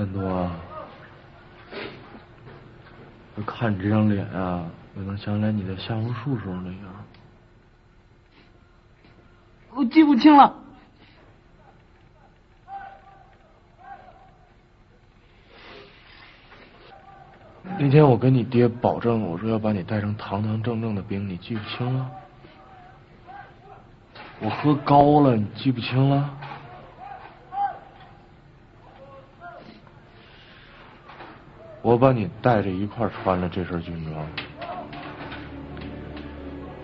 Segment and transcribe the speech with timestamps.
[0.00, 0.50] 三多，
[3.34, 7.04] 我看你这张脸啊，我能想起来你在下红树时候那样。
[9.74, 10.54] 我记不清了。
[17.78, 22.10] 那天我跟你爹保证，我说要把你带成堂堂正正的兵，你记不清了？
[24.40, 26.38] 我喝高了，你记不清了？
[31.82, 34.26] 我把你带着一块穿了这身军装，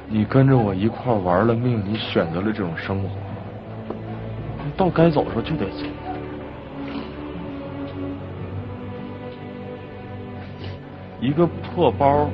[0.09, 3.11] 你跟着我一块玩了命，你选择了这种生活，
[4.75, 5.85] 到该走的时候就得走。
[11.21, 12.31] 一个破包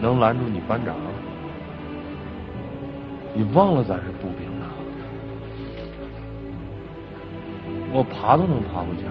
[0.00, 0.94] 能拦住你班长？
[3.34, 4.66] 你忘了咱是步兵了？
[7.92, 9.08] 我爬都能爬回家。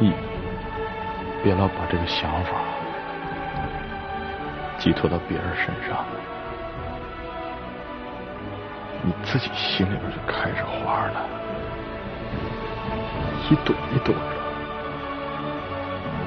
[0.00, 0.14] 你
[1.42, 2.52] 别老把这个想法。
[4.78, 6.04] 寄托到别人身上，
[9.02, 11.28] 你自己心里边就开着花了，
[13.50, 14.20] 一朵一朵的，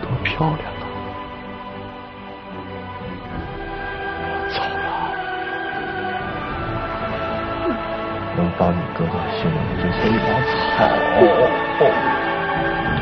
[0.01, 0.83] 多漂亮啊！
[4.49, 4.85] 走了，
[8.35, 10.27] 能把你搁在心里就像一把
[10.75, 10.83] 草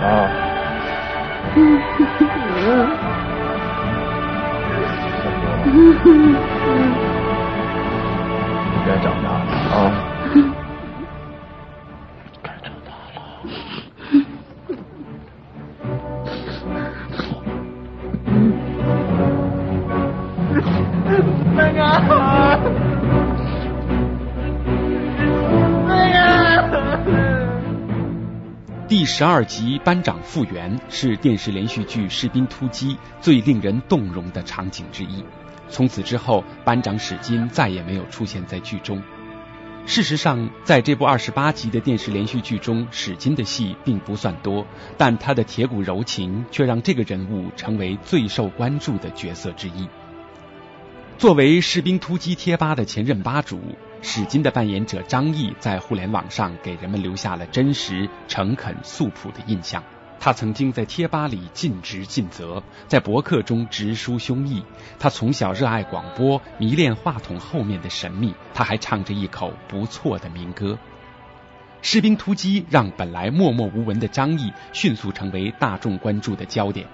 [0.05, 0.07] 啊！
[8.71, 10.18] 你该长大了啊！
[29.11, 35.25] 十二集班长复员是电视连续剧《士兵突击》最令人动容的场景之一。
[35.67, 39.01] 从此之后，班长史金再也没有出现在剧中。
[39.87, 44.65] 事实上，在这部二十八集的电视连续剧中，史金的戏并不算多，
[44.95, 49.89] 但他的铁骨柔情却让这个人物成为最受关注的角色之一。
[51.17, 53.59] 作为士兵突击贴吧的前任吧主，
[54.01, 59.83] 史金的扮演者张译在互联网上给人们留下了真实、诚恳、素朴的印象。
[60.21, 64.63] 他曾经在贴吧里尽职尽责，在博客中直抒胸臆。
[64.99, 68.33] 他从小热爱广播，迷恋话筒后面的神秘。
[68.53, 70.77] 他还唱着一口不错的民歌。
[71.81, 76.85] 士兵突击让本来默默无闻的张译迅速成为大众关注的焦点。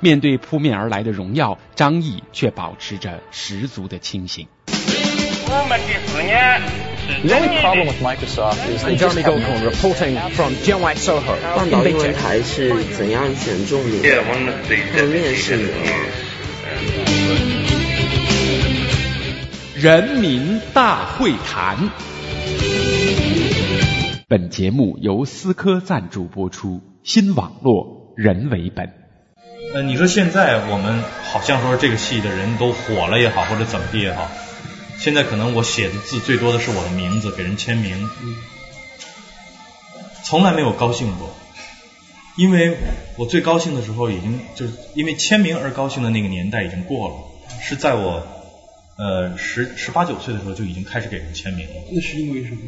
[0.00, 4.46] 面对扑面而来的荣耀，张译却保持着十足的清醒。
[5.58, 6.60] 我们的思念。
[7.24, 14.22] The only problem with Microsoft is they Jeremy Goldcorn reporting from Jianwai Soho 半岛英文台是怎样选中你的？
[14.22, 15.72] 和面试的？
[19.76, 21.90] 人民大会谈。
[24.28, 28.92] 本节目由思科赞助播出，新网络人为本。
[29.74, 31.02] 呃，你说现在我们
[31.32, 34.28] 好像说这个戏的人都火了也好，或者怎么地也好。
[34.98, 38.08] 现在可能我写的字最多的是我的名字，给人签名，
[40.24, 41.32] 从来没有高兴过，
[42.36, 42.76] 因为
[43.16, 47.14] 我最高兴的时候已经就是因为签名而高兴的那个年代已经过了，
[47.60, 48.26] 是在我
[48.96, 51.74] 呃十十八九岁的时候就已经开始给人签名了。
[51.92, 52.58] 那是因为什么？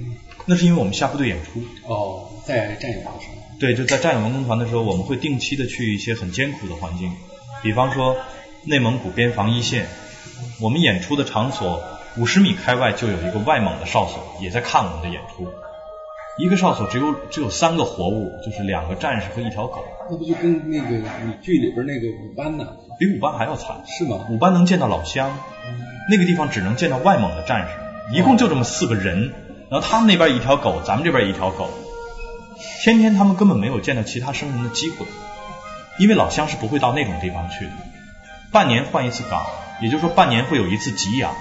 [0.47, 1.63] 那是因为我们下部队演出。
[1.85, 3.59] 哦，在战友的时候。
[3.59, 7.11] 对，就在战友文工团的时候，我们会定期的去一些很艰苦的环境，
[7.63, 8.17] 比方说
[8.63, 9.89] 内蒙古边防一线，
[10.61, 11.98] 我们演出的场所。
[12.17, 15.47] 五十米开外就有一个外蒙的哨所，也在看我们的演出。
[16.39, 19.85] 一个哨所只有只有三个活物，就是两个战士和一条狗。
[20.09, 22.67] 那不就跟那个你剧里边那个五班呢？
[22.99, 23.83] 比五班还要惨。
[23.87, 24.27] 是吗？
[24.31, 25.37] 五班能见到老乡，
[26.11, 29.33] 那个地方只能见到外蒙的战士，一共就这么四个人。
[29.69, 31.69] 然后他们那边一条狗，咱们这边一条狗，
[32.83, 35.07] 天天他们根本没有见到其他生人的机会，
[35.99, 37.73] 因为老乡是不会到那种地方去的。
[38.53, 39.45] 半年换一次岗，
[39.83, 41.35] 也就是说半年会有一次给养。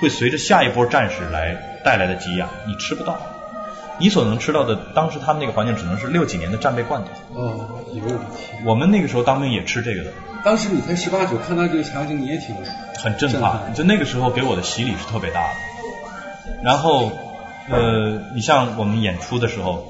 [0.00, 1.54] 会随着下一波战士来
[1.84, 3.18] 带来的给养，你吃不到，
[3.98, 7.10] 你所能吃到的，当时他们那个环境只能是六几年的战备罐头。
[7.34, 8.48] 哦，有问题。
[8.64, 10.10] 我们那个时候当兵也吃这个的。
[10.44, 12.54] 当时你才十八九，看到这个场景你也挺
[13.02, 16.62] 很震撼，就那个时候给我的洗礼是特别大的。
[16.62, 17.10] 然后
[17.68, 19.84] 呃，你像我们演出的时候，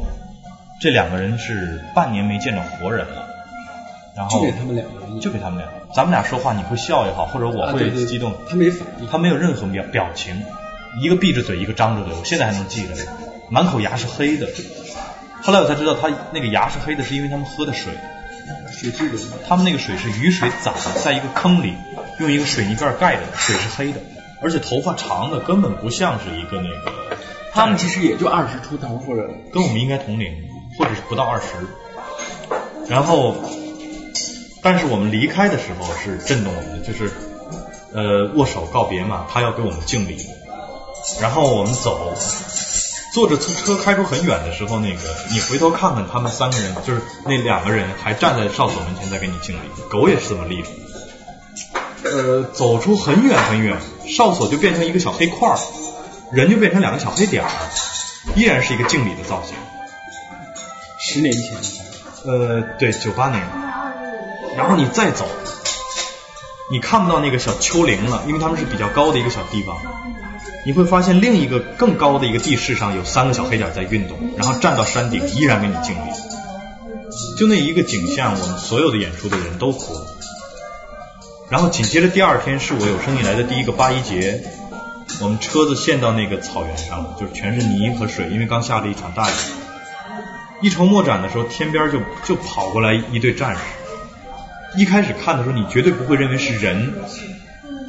[0.81, 3.29] 这两个人是半年没见着活人了，
[4.17, 10.43] 然后就给他们两个人，就给他们俩，咱们俩说话你会笑也好，或者我啊对对会激动，他没反应，他没有任何表表情，
[11.01, 12.95] 一个闭着嘴，一个张着嘴，我现在还能记得，
[13.51, 14.49] 满口牙是黑的。
[15.43, 17.93] 后来我才知道，他那个牙是黑的，是因为他们喝的水，
[18.71, 19.19] 水质的。
[19.49, 21.75] 他们那个水是雨水攒的，在一个坑里，
[22.19, 24.01] 用一个水泥盖盖的，水是黑的，
[24.43, 26.93] 而且头发长的，根本不像是一个那个。
[27.53, 30.33] 他们其实也就二十出头或者跟我们应该同龄，
[30.77, 31.47] 或者是不到二十。
[32.89, 33.35] 然后，
[34.63, 37.11] 但是我们离开的时候是震动我们的，就是
[37.93, 40.27] 呃握手告别嘛，他要给我们敬礼。
[41.21, 42.15] 然后我们走，
[43.15, 45.01] 坐着车开出很远的时候，那个
[45.31, 50.69] 你回头看看他们三个人，就是那两个人还站在哨所门前在给你敬礼，狗也是这么立着。
[52.05, 55.59] 呃，走出很远很远，哨所就变成一个小黑块儿，
[56.33, 57.51] 人就变成两个小黑点儿，
[58.35, 59.55] 依然是一个敬礼的造型。
[61.01, 61.57] 十年前，
[62.25, 63.43] 呃，对，九八年。
[64.59, 65.27] 然后你再走，
[66.71, 69.77] 你看不到那个小丘陵了，因为他们是比较高的一个小地方。
[70.67, 76.11] 你会发现另一个更高的一个地势上有三个小黑点在运动，然后站到山顶依然给你敬礼。
[77.39, 80.07] 就那一个景象，我们所有的演出的人都哭了。
[81.49, 84.43] 然后紧接着第二天是我有生以来的第一个八一节，
[85.23, 89.33] 我们车子陷到那个草原上了，就是全是泥和水，因为刚下了一场大雨。
[90.61, 93.61] 一筹莫展的时候，天边就就跑过来一队战士。
[94.77, 96.95] 一开始看的时候，你绝对不会认为是人，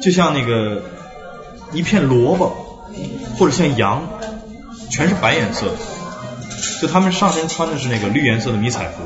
[0.00, 0.82] 就像那个
[1.72, 2.90] 一片萝卜，
[3.36, 4.08] 或者像羊，
[4.90, 5.76] 全是白颜色的。
[6.80, 9.02] 就他们上身穿的是那个绿颜色的迷彩服，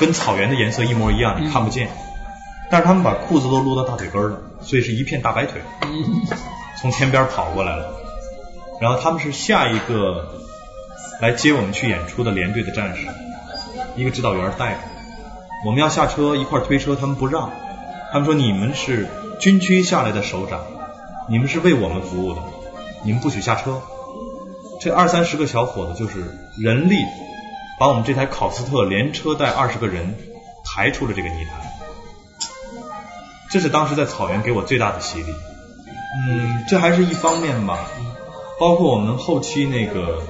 [0.00, 1.90] 跟草原的颜色一模一样，你看不见。
[2.70, 5.60] 但是他们把裤子都撸到大腿根了，所以是一片大白腿，
[6.80, 7.94] 从天边跑过来了。
[8.80, 10.40] 然后他们是下一个
[11.20, 13.06] 来接我们去演出的连队的战士，
[13.94, 14.78] 一个指导员带着。
[15.64, 17.50] 我们要下车一块推车，他们不让，
[18.12, 19.08] 他们说你们是
[19.40, 20.60] 军区下来的首长，
[21.28, 22.42] 你们是为我们服务的，
[23.04, 23.80] 你们不许下车。
[24.80, 26.22] 这二三十个小伙子就是
[26.58, 26.96] 人力
[27.80, 30.14] 把我们这台考斯特连车带二十个人
[30.64, 31.60] 抬出了这个泥潭。
[33.50, 35.34] 这是当时在草原给我最大的洗礼。
[36.28, 37.78] 嗯，这还是一方面吧，
[38.60, 40.22] 包括我们后期那个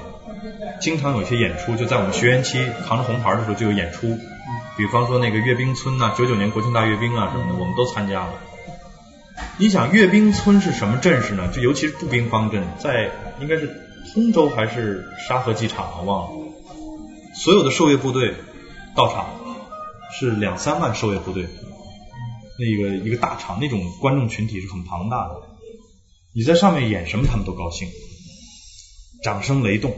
[0.79, 4.17] 经常有一些演出，就在我们学员期扛着红牌的时候就有演出，
[4.77, 8.33] 比方说那个阅兵村呐、九九年国庆大阅兵啊什么的，我们都参加了。
[9.57, 11.51] 你想阅兵村是什么阵势呢？
[11.51, 13.67] 就尤其是步兵方阵，在应该是
[14.13, 16.47] 通州还是沙河机场啊，忘了。
[17.35, 18.35] 所有的受阅部队
[18.95, 19.27] 到场
[20.17, 21.47] 是两三万受阅部队，
[22.59, 25.35] 那个一个大场，那种观众群体是很庞大的。
[26.35, 27.89] 你在上面演什么，他们都高兴，
[29.23, 29.95] 掌声雷动，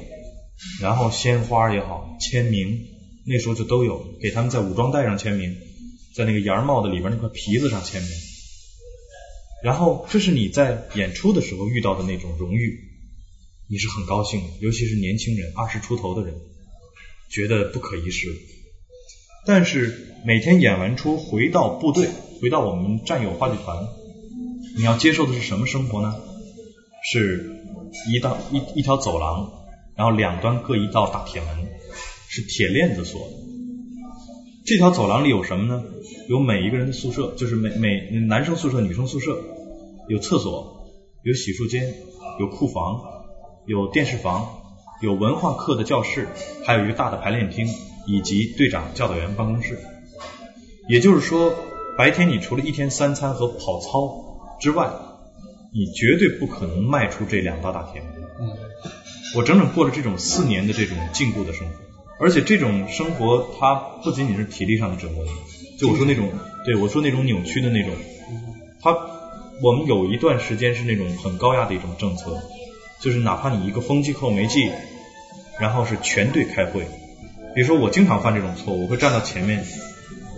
[0.82, 2.80] 然后鲜花也好，签名，
[3.30, 5.56] 那时候就都有，给他们在武装带上签名，
[6.16, 8.12] 在那个檐帽的里边那块皮子上签名。
[9.64, 12.80] 然后这是你在演出的时候遇到的那种荣誉，
[13.70, 16.34] 你是很高兴的，尤其是年轻人，二十出头的人，
[17.30, 18.36] 觉得不可一世。
[19.46, 19.96] 但是
[20.26, 22.10] 每天演完出回到部队，
[22.42, 23.86] 回到我们战友话剧团，
[24.76, 26.16] 你要接受的是什么生活呢？
[27.12, 27.64] 是
[28.12, 29.52] 一道一一条走廊，
[29.96, 31.70] 然后两端各一道大铁门，
[32.32, 33.34] 是铁链子锁的。
[34.64, 35.84] 这条走廊里有什么呢？
[36.28, 39.36] 有每一个人的宿舍，就是每每男生宿舍、女生宿舍，
[40.08, 40.86] 有厕所，
[41.24, 41.92] 有洗漱间，
[42.40, 43.02] 有库房，
[43.66, 44.48] 有电视房，
[45.02, 46.28] 有文化课的教室，
[46.64, 47.66] 还有一个大的排练厅，
[48.06, 49.80] 以及队长教导员办公室。
[50.88, 51.52] 也就是说，
[51.98, 54.92] 白天你除了一天三餐和跑操之外，
[55.74, 58.12] 你绝对不可能迈出这两道大铁门。
[58.40, 58.56] 嗯，
[59.36, 61.74] 我整整过了这种四年的这种禁锢的生活，
[62.20, 65.26] 而且这种生活它不仅仅是体力上的折磨，
[65.80, 66.30] 就我说那种，
[66.66, 67.96] 对我说那种扭曲的那种，
[68.82, 68.92] 它
[69.62, 72.38] 我们有一段时间是那种很高压的一种政策，
[73.02, 74.70] 就是哪怕你一个风机扣没系，
[75.60, 76.84] 然后是全队开会，
[77.56, 79.64] 比如说我经常犯这种错误，我会站到前面，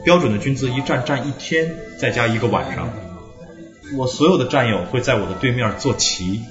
[0.05, 2.89] 标准的军姿一站站一天，再加一个晚上，
[3.97, 6.41] 我所有的战友会在我的对面坐齐。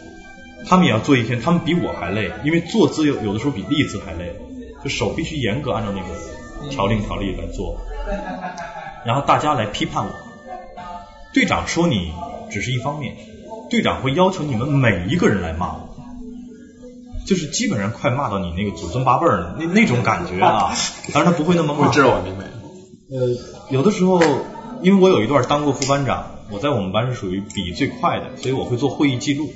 [0.67, 4.31] 他们也要坐一天，他们比我还累，因为坐姿有有的时候比立姿还累，
[4.83, 7.77] 就手必须严格按照那个条令条例来做，
[9.05, 10.11] 然后大家来批判我。
[11.33, 12.13] 队长说你
[12.51, 13.15] 只是一方面，
[13.71, 15.97] 队长会要求你们每一个人来骂我，
[17.27, 20.75] 就是基本上快骂到你那个祖宗八辈儿那那种感觉啊。
[21.15, 22.45] 当然他不会那么骂，我知道我明白。
[23.11, 23.29] 呃，
[23.71, 24.21] 有的时候
[24.83, 29.53] 因为我有一段当过副班长，我在我们班是属于比最快的，所以我会做会议记录。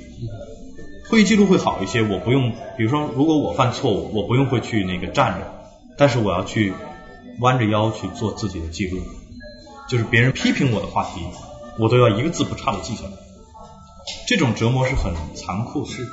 [1.09, 5.45] 会议记录会好一些，我不用，比如说，如果我犯错误，我不用会去那个站着，
[5.97, 6.73] 但是我要去
[7.39, 8.99] 弯着腰去做自己的记录。
[9.87, 11.21] 就是别人批评我的话题，
[11.77, 13.11] 我都要一个字不差的记下来。
[14.27, 15.87] 这种折磨是很残酷的。
[15.87, 16.07] 是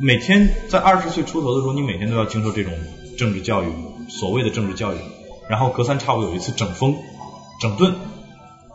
[0.00, 2.72] 每天在二十岁出头的时候，你每天都要经受这种
[3.18, 3.66] 政治教育，
[4.08, 4.98] 所谓的政治教育，
[5.48, 6.96] 然后隔三差五有一次整风、
[7.60, 7.92] 整顿，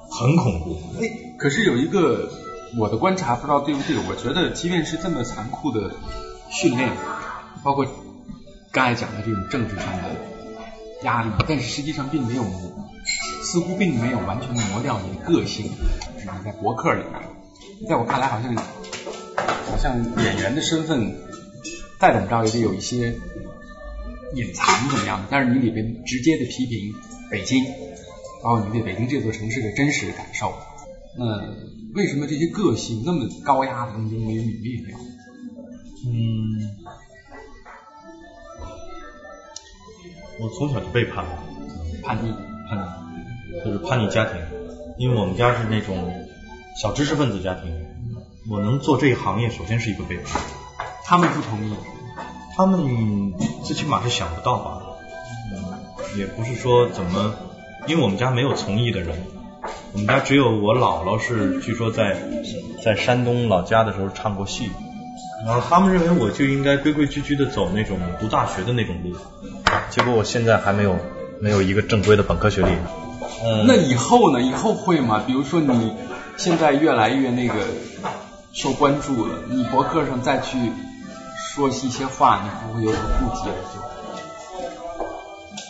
[0.10, 0.78] 很恐怖。
[1.00, 2.30] 哎，可是有一个
[2.76, 3.96] 我的观察，不知道对不对？
[4.10, 5.92] 我觉得即便是这么残酷的
[6.50, 6.92] 训练，
[7.64, 7.86] 包括
[8.72, 10.16] 刚才讲的这种政治上的
[11.04, 12.44] 压力，但是实际上并没有，
[13.44, 15.72] 似乎并没有完全磨掉你的个性。
[16.16, 21.16] 就是你在博客里面，在我看来，好像好像演员的身份
[22.00, 23.16] 再怎么着也得有一些
[24.34, 26.94] 隐藏怎么样的，但是你里边直接的批评
[27.32, 27.64] 北京，
[28.44, 30.54] 包括你对北京这座城市的真实感受，
[31.18, 31.26] 那
[31.94, 34.98] 为什么这些个性那么高压的东西没有泯灭掉？
[36.06, 36.14] 嗯，
[40.40, 41.24] 我从小就背叛。
[41.24, 41.44] 了，
[42.04, 42.32] 叛逆，
[42.70, 44.40] 叛逆，就是叛逆家庭，
[44.98, 46.28] 因为我们家是那种
[46.82, 47.86] 小知识分子家庭，
[48.50, 50.42] 我能做这一行业，首先是一个背叛，
[51.04, 51.74] 他们不同意，
[52.56, 54.82] 他们最起码是想不到吧，
[55.52, 57.36] 嗯，也不是说怎么，
[57.88, 59.18] 因为我们家没有从艺的人，
[59.94, 62.18] 我们家只有我姥姥是据说在
[62.84, 64.70] 在山东老家的时候唱过戏，
[65.46, 69.16] 然后他们认为我就应该规规矩矩的走那种读大学的那种路，
[69.90, 70.96] 结果我现在还没有
[71.40, 72.70] 没有一个正规的本科学历。
[73.44, 74.42] 嗯，那以后呢？
[74.42, 75.24] 以后会吗？
[75.26, 75.94] 比如说你
[76.38, 77.56] 现在越来越那个
[78.54, 80.58] 受关注了，你博客上再去
[81.38, 83.56] 说一些话，你会不会有所顾忌了？
[83.74, 83.80] 就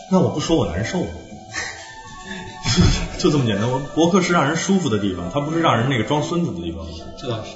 [0.09, 1.05] 那我不说我难受，
[3.17, 3.69] 就这么简单。
[3.69, 6.85] 我博客是让人舒服的地方，它不是让人那个装孙子的地方，
[7.19, 7.51] 这倒是。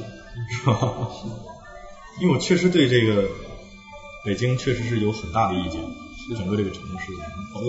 [0.49, 1.09] 是吧？
[2.19, 3.23] 因为我确实对这个
[4.25, 5.81] 北京确实是有很大的意见，
[6.37, 7.11] 整个这个城市。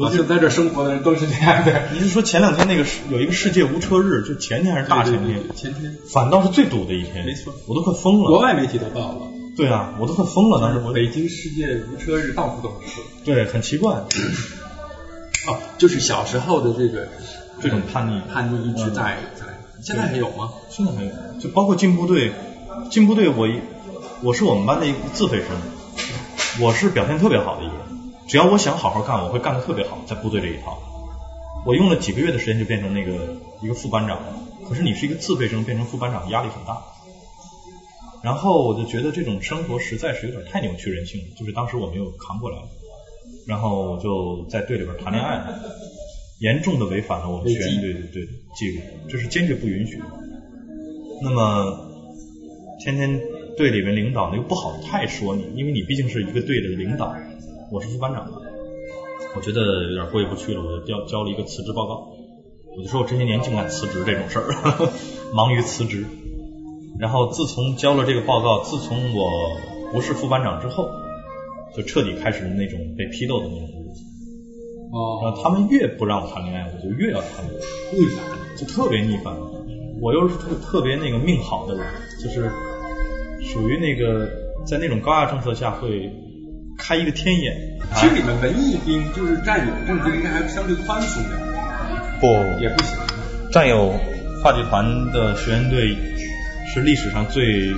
[0.00, 1.88] 我就在这生活的人都是这样的。
[1.92, 5.42] 你是说前两天那个世有一个世界无车日，就前天还是大前天？
[5.56, 5.96] 前天。
[6.12, 7.24] 反倒是最堵的一天。
[7.26, 8.28] 没错，我都快疯了。
[8.28, 9.28] 国外媒体都报了。
[9.56, 10.60] 对啊，我都快疯了。
[10.60, 13.02] 当时我北京世界无车日到处都是车。
[13.24, 14.02] 对，很奇怪。
[15.82, 17.08] 哦，就是小时候的这个
[17.60, 19.46] 这种叛逆，叛逆一直在在。
[19.82, 20.48] 现在还有吗？
[20.70, 21.10] 现在还有，
[21.40, 22.30] 就包括进部队，
[22.88, 23.60] 进部队我一
[24.22, 25.48] 我是我们班的一个自费生，
[26.60, 27.82] 我是表现特别好的一个人。
[28.28, 30.80] 只要我想好好干，我会干得特别好，在部队这一套。
[31.66, 34.26] 我用了几个月的时间就变成那个一个副班长了。
[34.68, 36.80] 可是你是一个自费生，变成副班长压力很大。
[38.22, 42.58] 然后我就觉得这种生活实在是有点太扭曲人性了，就是当时我没有扛过来。
[43.46, 45.42] 然后我就在队里边谈恋爱，
[46.40, 48.22] 严重的违反了我们学员队的队
[48.56, 50.04] 纪律，这是坚决不允许的。
[51.22, 51.88] 那么
[52.80, 53.20] 天天
[53.56, 57.14] 队里面领导呢又不好太说你，因为你毕竟是一个队的领导。
[57.70, 58.30] 我是副班长，
[59.34, 62.08] 我觉得有点过意不去了，我就交交了一个辞职报告。
[62.76, 64.90] 我就说我这些年竟敢辞职这种事儿，
[65.34, 66.04] 忙于辞职。
[66.98, 69.56] 然后自从交了这个报告，自从我
[69.92, 70.88] 不是副班长之后，
[71.76, 74.00] 就彻底开始那种被批斗的那种日子。
[74.92, 75.20] 哦。
[75.22, 78.24] 然后他们越不让我谈恋爱，我就越要谈恋爱，逆反，
[78.56, 79.34] 就特别逆反。
[80.00, 81.84] 我又是特特别那个命好的人，
[82.22, 82.50] 就是
[83.40, 84.28] 属于那个
[84.66, 86.10] 在那种高压政策下会。
[86.78, 87.78] 开一个天眼。
[87.94, 91.28] 其实你们文艺兵就是战友政治应该还相对宽松的。
[92.18, 92.26] 不，
[92.60, 92.98] 也不行。
[93.52, 93.92] 战友
[94.42, 95.94] 话剧团的学员队
[96.72, 97.76] 是历史上最严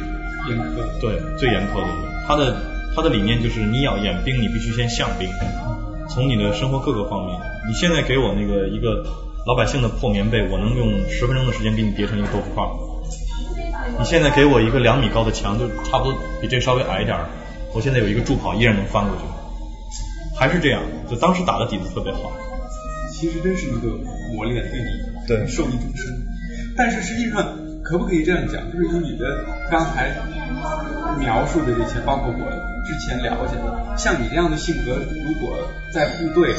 [0.57, 1.89] 苛，对，最严苛的。
[2.27, 2.57] 他的
[2.95, 5.29] 他的理念就是你要演兵，你必须先像兵。
[6.09, 9.05] 从你的生活各个方面，你现在给我那个一个
[9.47, 12.65] 老百姓的破棉被，我能用十分钟的时间给你叠成一个豆腐块。
[13.99, 17.19] 你现在给我一个两米高的墙，就差不多比这稍微矮一点。
[17.75, 19.23] 我现在有一个助跑，依然能翻过去，
[20.39, 22.33] 还是这样，就当时打的底子特别好。
[23.11, 23.89] 其实真是一个
[24.33, 26.15] 磨练，对你对受益终身。
[26.77, 28.71] 但是实际上，可不可以这样讲？
[28.73, 30.15] 就是以你的刚才
[31.19, 32.51] 描述的这些，包括我
[32.85, 35.57] 之前了解的，像你这样的性格，如果
[35.93, 36.55] 在部队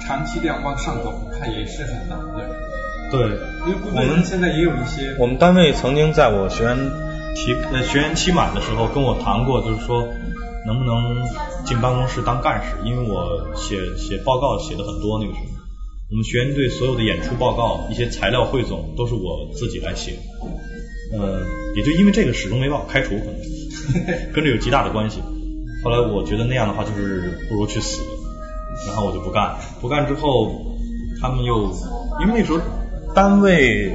[0.00, 2.44] 长期这样往上走，恐怕也是很难的。
[3.10, 3.20] 对，
[3.66, 5.14] 因为我们现在也有一些。
[5.18, 6.76] 我们单位曾经在我学员
[7.34, 10.08] 提呃学员期满的时候跟我谈过，就是说。
[10.64, 11.26] 能不能
[11.64, 12.76] 进办公室当干事？
[12.84, 15.46] 因为我写写报告写的很多，那个时候，
[16.08, 20.12] 我们学员队所有的演出报告、一些材料汇总都是我自己来写，
[21.12, 21.40] 呃，
[21.76, 25.20] 也就因为这个始终没把我开除，可能跟这有极大的关系。
[25.84, 28.02] 后来我觉得那样的话就是不如去死，
[28.86, 29.58] 然后我就不干了。
[29.80, 30.76] 不干之后，
[31.20, 31.70] 他们又
[32.20, 32.60] 因为那时候
[33.14, 33.92] 单位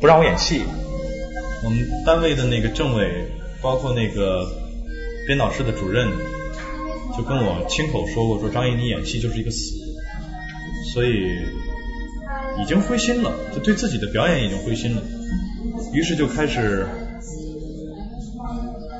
[0.00, 0.62] 不让我演戏，
[1.64, 3.26] 我们单位的那个政委，
[3.62, 4.46] 包括那个。
[5.26, 6.06] 编导室的主任
[7.16, 9.74] 就跟我亲口说过，说张毅你演戏就是一个死，
[10.92, 11.38] 所以
[12.60, 15.02] 已经灰心了，就对自己的表演已经灰心了，
[15.94, 16.86] 于是就开始，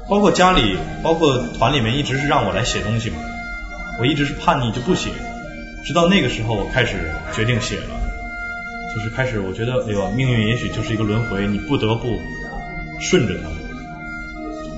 [0.09, 3.17] 包括家里，包括团里面，一直是让我来写东西嘛，
[4.01, 5.11] 我一直是叛逆就不写，
[5.85, 7.89] 直到那个时候我开始决定写了，
[8.95, 12.17] 就是开始我觉得，哎呦，命运也许就是一个轮回，你不得不
[13.01, 13.49] 顺着它。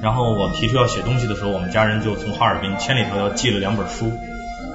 [0.03, 4.11] 然后我提出要写东西的时候，我们家人就从哈尔滨千里迢迢寄了两本书，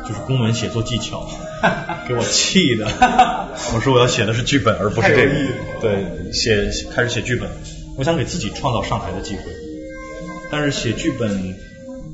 [0.07, 1.27] 就是公文写作技巧，
[2.07, 2.85] 给我气的。
[3.73, 5.31] 我说我要写的是剧本，而不是这个。
[5.81, 7.49] 对，写开始写剧本，
[7.97, 9.43] 我想给自己创造上台的机会。
[10.51, 11.55] 但是写剧本，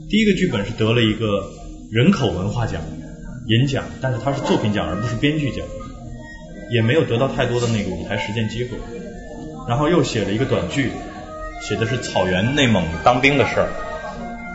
[0.10, 1.50] 第一个剧本是得了一个
[1.92, 2.82] 人口文化奖
[3.48, 5.66] 银奖，但是它是作品奖而不是编剧奖，
[6.72, 8.72] 也没有得到太多的那个舞台实践机会。
[9.68, 10.92] 然后又写了一个短剧。
[11.60, 13.70] 写的是草原内蒙当兵的事儿，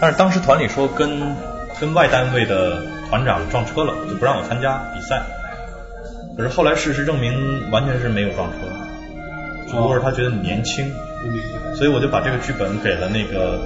[0.00, 1.34] 但是当时团里说跟
[1.80, 2.80] 跟外单位的
[3.12, 5.23] 团长撞车了，就不让我参加比赛。
[6.35, 8.57] 可是后来事实证明完全是没有撞车，
[9.69, 10.90] 只不过是他觉得你年轻，
[11.76, 13.61] 所以我就把这个剧本给了那个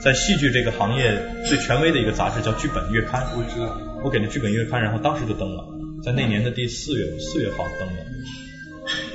[0.00, 3.22] 在戏剧这个行业最权威的一个杂志叫《剧本月刊》。
[3.36, 5.64] 我知道，我给了《剧本月刊》，然后当时就登了，
[6.04, 8.04] 在那年的第四月四月号登的。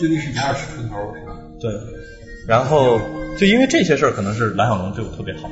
[0.01, 1.31] 就那是你二十出头是吧？
[1.61, 1.71] 对。
[2.45, 2.99] 然后，
[3.37, 5.49] 就因为这些事儿，可能是蓝小龙对我特别好，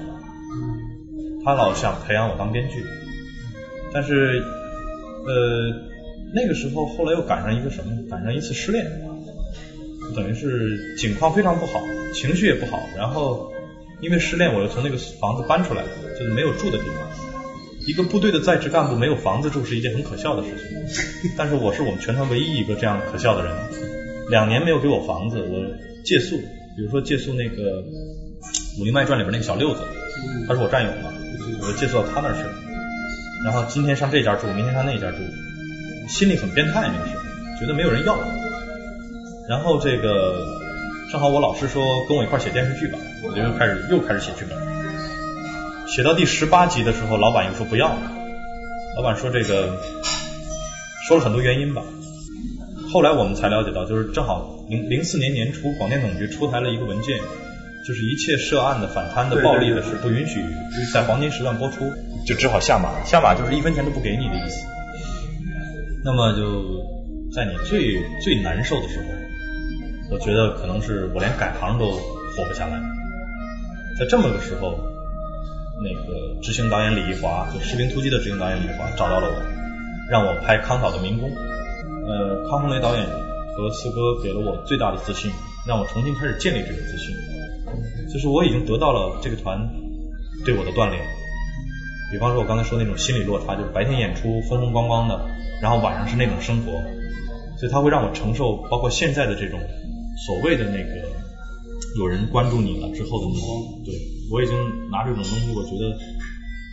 [1.45, 2.85] 他老想培养我当编剧，
[3.95, 4.43] 但是，
[5.25, 5.71] 呃，
[6.33, 7.95] 那个时候后来又赶上一个什么？
[8.09, 8.85] 赶上一次失恋，
[10.13, 11.81] 等于是境况非常不好，
[12.13, 12.77] 情绪也不好。
[12.97, 13.49] 然后
[14.01, 15.87] 因为失恋，我又从那个房子搬出来了，
[16.19, 17.07] 就是没有住的地方。
[17.87, 23.55] 一个部队的在职干部没有房子住是一件很可笑的事情，但是我是我们全团唯一一个这样可笑的人。
[24.29, 25.65] 两年没有给我房子，我
[26.03, 26.35] 借宿。
[26.75, 27.81] 比如说借宿那个
[28.81, 29.79] 《武林外传》里边那个小六子，
[30.45, 31.13] 他是我战友嘛，
[31.61, 32.64] 我就借宿到他那儿去了。
[33.45, 35.17] 然后今天上这家住，明天上那家住，
[36.09, 38.17] 心里很变态那个时候，觉得没有人要。
[39.47, 40.43] 然后这个
[41.11, 44.57] 正好我老师说跟我一块写电视剧吧，我就又开始又开始写剧本。
[45.87, 47.99] 写到第十八集的时候，老板又说不要了。
[48.97, 49.77] 老板说这个
[51.07, 51.83] 说了很多原因吧。
[52.91, 54.55] 后来我们才了解到，就是正好。
[54.67, 57.19] 零零四年年初，广电总局出台了一个文件，
[57.85, 60.43] 就是一切涉案的、反贪的、暴力的事不允许
[60.91, 61.93] 在黄金时段播出，
[62.25, 63.03] 就只好下马。
[63.05, 64.65] 下马就是一分钱都不给你的意思。
[66.03, 66.63] 那么就
[67.31, 69.05] 在你最最难受的时候，
[70.09, 72.81] 我觉得可能是我连改行都活不下来。
[73.99, 74.79] 在这么个时候，
[75.83, 79.43] 那个执行导演李一华，就《士兵突击》的执行导演李一华找到了我，
[80.09, 81.29] 让我拍康导的民工。
[82.07, 83.05] 呃，康洪雷导演。
[83.55, 85.31] 和四哥给了我最大的自信，
[85.65, 87.15] 让我重新开始建立这个自信。
[88.11, 89.57] 就是我已经得到了这个团
[90.45, 91.01] 对我的锻炼。
[92.11, 95.27] 比方说，我刚才说那种心理落差，就是白天演出风风光光的，
[95.61, 96.71] 然后晚上是那种生活，
[97.57, 99.59] 所以他会让我承受包括现在的这种
[100.25, 101.07] 所谓的那个
[101.97, 103.81] 有人关注你了之后的那种。
[103.83, 103.93] 对
[104.31, 104.55] 我已经
[104.91, 105.97] 拿这种东西，我觉得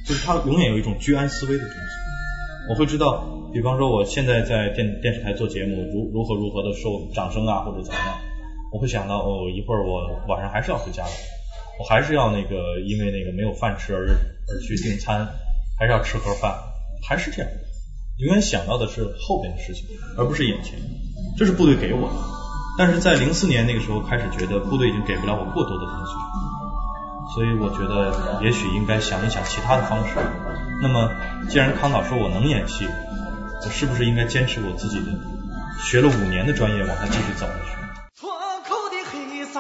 [0.07, 2.71] 就是他永远有一种居安思危的东西。
[2.71, 3.29] 我会知道。
[3.53, 8.15] 比方说，我现在在电电视台做节目，如如何如何的受掌声啊，或者怎么样，
[8.73, 11.11] 我会想到哦，一会儿我晚上还是要回家的，
[11.79, 14.09] 我还是要那个因为那个没有饭吃而
[14.49, 15.29] 而去订餐，
[15.79, 16.57] 还是要吃盒饭，
[17.07, 17.51] 还是这样，
[18.19, 19.85] 永远想到的是后边的事情，
[20.17, 20.79] 而不是眼前。
[21.37, 22.15] 这是部队给我的，
[22.79, 26.13] 但是在零四年那个时候开始觉得部队已经给不了我过多的东西，
[27.35, 30.15] 所以我觉得也许应该想一想其他的方式。
[30.81, 31.11] 那么
[31.49, 32.89] 既然康导说我能演戏。
[33.65, 35.07] 我是不是应该坚持我自己的
[35.79, 37.82] 学了五年的专业，往下继续走下去？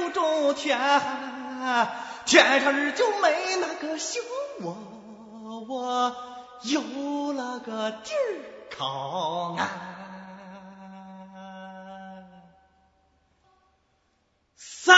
[0.00, 1.88] 又中天寒，
[2.24, 4.22] 天上日就没那个熊
[4.62, 4.76] 窝，
[5.68, 6.16] 我
[6.62, 6.80] 有
[7.34, 8.40] 了个地儿
[8.76, 9.68] 靠岸。
[14.56, 14.96] 三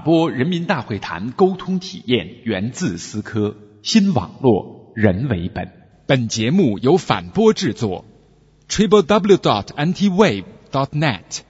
[0.00, 5.70] 播人民大会谈沟通体验源自思科新网络人为本。
[6.06, 8.04] 本节目由反播制作
[8.68, 11.42] ，triple w dot antiwave dot net。